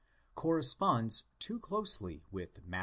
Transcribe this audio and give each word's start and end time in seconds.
10) 0.33 0.33
corresponds 0.33 1.25
too 1.37 1.59
closely 1.59 2.23
with 2.31 2.65
Matt. 2.67 2.79